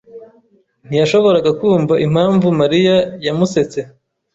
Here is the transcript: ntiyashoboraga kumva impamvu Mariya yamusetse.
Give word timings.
ntiyashoboraga 0.87 1.49
kumva 1.59 1.93
impamvu 2.05 2.47
Mariya 2.59 2.95
yamusetse. 3.25 3.79